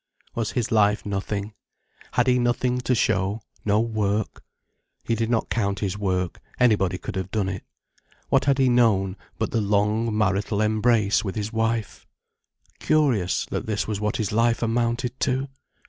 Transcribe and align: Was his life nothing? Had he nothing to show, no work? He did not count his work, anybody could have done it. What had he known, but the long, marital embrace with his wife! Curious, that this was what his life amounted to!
Was 0.33 0.53
his 0.53 0.71
life 0.71 1.05
nothing? 1.05 1.53
Had 2.13 2.25
he 2.25 2.39
nothing 2.39 2.79
to 2.81 2.95
show, 2.95 3.39
no 3.63 3.79
work? 3.79 4.43
He 5.03 5.13
did 5.13 5.29
not 5.29 5.51
count 5.51 5.77
his 5.81 5.95
work, 5.95 6.41
anybody 6.59 6.97
could 6.97 7.15
have 7.15 7.29
done 7.29 7.47
it. 7.47 7.63
What 8.29 8.45
had 8.45 8.57
he 8.57 8.67
known, 8.67 9.15
but 9.37 9.51
the 9.51 9.61
long, 9.61 10.17
marital 10.17 10.59
embrace 10.59 11.23
with 11.23 11.35
his 11.35 11.53
wife! 11.53 12.07
Curious, 12.79 13.45
that 13.51 13.67
this 13.67 13.87
was 13.87 14.01
what 14.01 14.17
his 14.17 14.31
life 14.31 14.63
amounted 14.63 15.19
to! 15.19 15.49